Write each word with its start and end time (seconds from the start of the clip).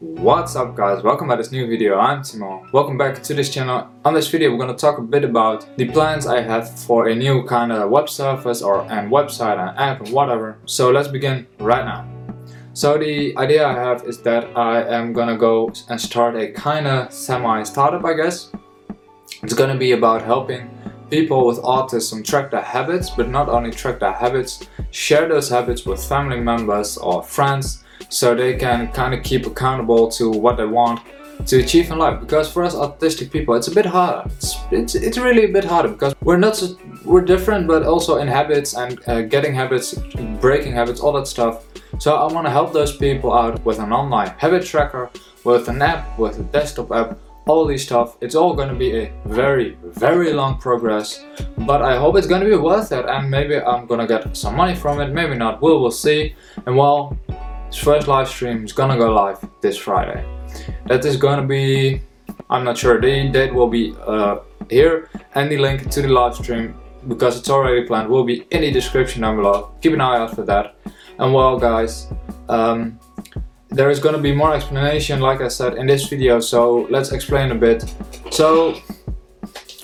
What's 0.00 0.56
up 0.56 0.76
guys, 0.76 1.02
welcome 1.02 1.28
to 1.28 1.36
this 1.36 1.52
new 1.52 1.66
video, 1.66 1.98
I'm 1.98 2.22
Timo. 2.22 2.72
Welcome 2.72 2.96
back 2.96 3.22
to 3.22 3.34
this 3.34 3.50
channel. 3.50 3.86
On 4.02 4.14
this 4.14 4.30
video 4.30 4.50
we're 4.50 4.56
gonna 4.56 4.72
talk 4.72 4.96
a 4.96 5.02
bit 5.02 5.24
about 5.24 5.76
the 5.76 5.90
plans 5.90 6.26
I 6.26 6.40
have 6.40 6.70
for 6.86 7.08
a 7.08 7.14
new 7.14 7.44
kind 7.44 7.70
of 7.70 7.90
web 7.90 8.08
service 8.08 8.62
or 8.62 8.80
and 8.90 9.12
website 9.12 9.58
and 9.58 9.78
app 9.78 10.00
and 10.00 10.10
whatever. 10.10 10.56
So 10.64 10.90
let's 10.90 11.08
begin 11.08 11.46
right 11.58 11.84
now. 11.84 12.08
So 12.72 12.96
the 12.96 13.36
idea 13.36 13.66
I 13.66 13.74
have 13.74 14.04
is 14.04 14.22
that 14.22 14.56
I 14.56 14.84
am 14.84 15.12
gonna 15.12 15.36
go 15.36 15.70
and 15.90 16.00
start 16.00 16.34
a 16.34 16.50
kind 16.52 16.86
of 16.86 17.12
semi-startup 17.12 18.02
I 18.02 18.14
guess. 18.14 18.50
It's 19.42 19.52
gonna 19.52 19.76
be 19.76 19.92
about 19.92 20.22
helping 20.22 20.70
people 21.10 21.46
with 21.46 21.58
autism 21.58 22.24
track 22.24 22.50
their 22.50 22.62
habits, 22.62 23.10
but 23.10 23.28
not 23.28 23.48
only 23.48 23.70
track 23.70 23.98
their 24.00 24.12
habits, 24.12 24.66
share 24.90 25.28
those 25.28 25.48
habits 25.48 25.84
with 25.84 26.02
family 26.02 26.40
members 26.40 26.96
or 26.96 27.22
friends 27.22 27.84
so 28.08 28.34
they 28.34 28.56
can 28.56 28.90
kind 28.92 29.12
of 29.14 29.22
keep 29.22 29.46
accountable 29.46 30.08
to 30.10 30.30
what 30.30 30.56
they 30.56 30.64
want 30.64 31.00
to 31.46 31.58
achieve 31.58 31.90
in 31.90 31.98
life. 31.98 32.20
Because 32.20 32.52
for 32.52 32.62
us 32.62 32.74
autistic 32.74 33.30
people 33.30 33.54
it's 33.54 33.68
a 33.68 33.74
bit 33.74 33.86
harder 33.86 34.28
it's, 34.36 34.56
it's, 34.70 34.94
it's 34.94 35.18
really 35.18 35.44
a 35.44 35.52
bit 35.52 35.64
harder 35.64 35.88
because 35.88 36.14
we're 36.22 36.36
not 36.36 36.56
so, 36.56 36.76
we're 37.04 37.22
different 37.22 37.66
but 37.66 37.82
also 37.82 38.18
in 38.18 38.28
habits 38.28 38.74
and 38.74 39.00
uh, 39.08 39.22
getting 39.22 39.54
habits 39.54 39.94
breaking 40.40 40.72
habits 40.72 41.00
all 41.00 41.12
that 41.12 41.26
stuff. 41.26 41.64
So 41.98 42.14
i 42.14 42.32
want 42.32 42.46
to 42.46 42.50
help 42.50 42.72
those 42.72 42.96
people 42.96 43.32
out 43.32 43.64
with 43.64 43.78
an 43.78 43.92
online 43.92 44.28
habit 44.38 44.64
tracker 44.64 45.10
with 45.44 45.68
an 45.68 45.80
app 45.80 46.18
with 46.18 46.38
a 46.38 46.42
desktop 46.44 46.92
app 46.92 47.18
all 47.50 47.64
these 47.72 47.84
stuff 47.88 48.16
it's 48.20 48.36
all 48.40 48.52
going 48.60 48.72
to 48.74 48.80
be 48.86 48.90
a 49.02 49.12
very 49.26 49.68
very 50.06 50.32
long 50.40 50.56
progress 50.66 51.24
but 51.70 51.82
i 51.82 51.96
hope 52.02 52.16
it's 52.18 52.30
going 52.32 52.44
to 52.46 52.50
be 52.54 52.60
worth 52.70 52.92
it 52.98 53.04
and 53.14 53.30
maybe 53.36 53.56
i'm 53.70 53.86
going 53.90 54.00
to 54.00 54.10
get 54.14 54.36
some 54.36 54.54
money 54.62 54.74
from 54.74 55.00
it 55.00 55.08
maybe 55.20 55.34
not 55.44 55.60
we'll, 55.62 55.80
we'll 55.82 55.98
see 56.06 56.34
and 56.66 56.76
well 56.76 57.18
his 57.70 57.78
first 57.78 58.08
live 58.08 58.28
stream 58.28 58.64
is 58.64 58.72
gonna 58.72 58.96
go 58.96 59.12
live 59.12 59.38
this 59.60 59.78
Friday. 59.78 60.24
That 60.86 61.04
is 61.04 61.16
gonna 61.16 61.46
be, 61.46 62.02
I'm 62.50 62.64
not 62.64 62.76
sure, 62.76 63.00
the 63.00 63.28
date 63.28 63.54
will 63.54 63.68
be 63.68 63.94
uh, 64.04 64.40
here 64.68 65.08
and 65.36 65.50
the 65.50 65.58
link 65.58 65.88
to 65.90 66.02
the 66.02 66.08
live 66.08 66.34
stream 66.34 66.74
because 67.06 67.38
it's 67.38 67.48
already 67.48 67.86
planned 67.86 68.08
will 68.08 68.24
be 68.24 68.44
in 68.50 68.62
the 68.62 68.72
description 68.72 69.22
down 69.22 69.36
below. 69.36 69.72
Keep 69.82 69.92
an 69.92 70.00
eye 70.00 70.18
out 70.18 70.34
for 70.34 70.42
that. 70.42 70.74
And 71.18 71.32
well 71.32 71.58
guys, 71.58 72.08
um, 72.48 72.98
there 73.70 73.90
is 73.90 74.00
gonna 74.00 74.18
be 74.18 74.34
more 74.34 74.54
explanation 74.54 75.20
like 75.20 75.40
I 75.40 75.48
said 75.48 75.74
in 75.74 75.86
this 75.86 76.08
video 76.08 76.40
so 76.40 76.86
let's 76.90 77.12
explain 77.12 77.52
a 77.52 77.54
bit. 77.54 77.84
So 78.30 78.76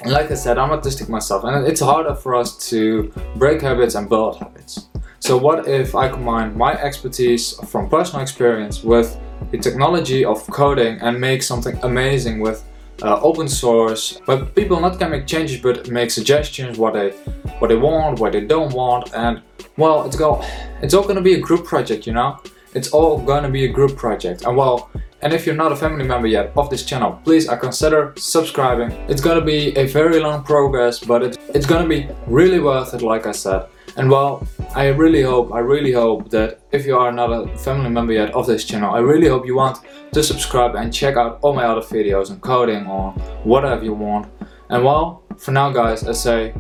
like 0.04 0.30
I 0.30 0.34
said, 0.34 0.58
I'm 0.58 0.70
autistic 0.70 1.08
myself 1.08 1.44
and 1.44 1.66
it's 1.66 1.80
harder 1.80 2.14
for 2.14 2.34
us 2.34 2.56
to 2.70 3.12
break 3.36 3.62
habits 3.62 3.94
and 3.94 4.08
build 4.08 4.38
habits. 4.38 4.88
So 5.20 5.36
what 5.36 5.66
if 5.66 5.94
I 5.94 6.08
combine 6.08 6.56
my 6.56 6.72
expertise 6.74 7.52
from 7.70 7.88
personal 7.88 8.22
experience 8.22 8.84
with 8.84 9.18
the 9.50 9.58
technology 9.58 10.24
of 10.24 10.46
coding 10.48 11.00
and 11.00 11.20
make 11.20 11.42
something 11.42 11.78
amazing 11.82 12.40
with 12.40 12.64
uh, 13.02 13.20
open 13.20 13.48
source, 13.48 14.18
where 14.24 14.44
people 14.44 14.80
not 14.80 14.98
can 14.98 15.10
make 15.10 15.26
changes 15.26 15.60
but 15.60 15.90
make 15.90 16.10
suggestions 16.10 16.78
what 16.78 16.94
they 16.94 17.10
what 17.58 17.68
they 17.68 17.76
want, 17.76 18.18
what 18.18 18.32
they 18.32 18.40
don't 18.40 18.72
want, 18.72 19.12
and 19.14 19.42
well, 19.76 20.06
it's 20.06 20.20
all 20.20 20.44
it's 20.82 20.94
all 20.94 21.06
gonna 21.06 21.20
be 21.20 21.34
a 21.34 21.40
group 21.40 21.64
project, 21.64 22.06
you 22.06 22.12
know. 22.12 22.38
It's 22.76 22.92
all 22.92 23.18
gonna 23.18 23.48
be 23.48 23.64
a 23.64 23.68
group 23.68 23.96
project, 23.96 24.42
and 24.44 24.54
well, 24.54 24.90
and 25.22 25.32
if 25.32 25.46
you're 25.46 25.62
not 25.64 25.72
a 25.72 25.76
family 25.76 26.04
member 26.04 26.26
yet 26.26 26.52
of 26.58 26.68
this 26.68 26.84
channel, 26.84 27.18
please 27.24 27.48
I 27.48 27.56
consider 27.56 28.12
subscribing. 28.18 28.90
It's 29.08 29.22
gonna 29.22 29.40
be 29.40 29.74
a 29.78 29.86
very 29.86 30.20
long 30.20 30.44
progress, 30.44 30.98
but 30.98 31.22
it, 31.22 31.38
it's 31.54 31.64
gonna 31.64 31.88
be 31.88 32.06
really 32.26 32.60
worth 32.60 32.92
it, 32.92 33.00
like 33.00 33.26
I 33.26 33.32
said. 33.32 33.64
And 33.96 34.10
well, 34.10 34.46
I 34.74 34.88
really 34.88 35.22
hope, 35.22 35.54
I 35.54 35.60
really 35.60 35.92
hope 35.92 36.28
that 36.30 36.60
if 36.70 36.84
you 36.84 36.98
are 36.98 37.10
not 37.10 37.30
a 37.32 37.48
family 37.56 37.88
member 37.88 38.12
yet 38.12 38.34
of 38.34 38.46
this 38.46 38.66
channel, 38.66 38.94
I 38.94 38.98
really 38.98 39.28
hope 39.28 39.46
you 39.46 39.56
want 39.56 39.78
to 40.12 40.22
subscribe 40.22 40.74
and 40.74 40.92
check 40.92 41.16
out 41.16 41.38
all 41.40 41.54
my 41.54 41.64
other 41.64 41.80
videos 41.80 42.30
on 42.30 42.40
coding 42.40 42.86
or 42.86 43.12
whatever 43.44 43.84
you 43.84 43.94
want. 43.94 44.30
And 44.68 44.84
well, 44.84 45.22
for 45.38 45.52
now 45.52 45.70
guys, 45.70 46.06
I 46.06 46.12
say 46.12 46.52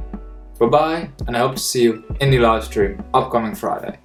bye 0.58 0.66
bye 0.66 1.10
and 1.26 1.36
I 1.36 1.40
hope 1.40 1.56
to 1.56 1.62
see 1.62 1.82
you 1.82 2.02
in 2.22 2.30
the 2.30 2.38
live 2.38 2.64
stream 2.64 3.04
upcoming 3.12 3.54
Friday. 3.54 3.98